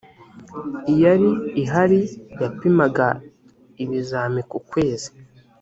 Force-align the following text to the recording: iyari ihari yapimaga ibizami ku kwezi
iyari 0.91 1.29
ihari 1.61 2.01
yapimaga 2.41 3.07
ibizami 3.83 4.41
ku 4.51 4.57
kwezi 4.69 5.09